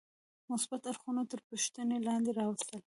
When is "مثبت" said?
0.51-0.81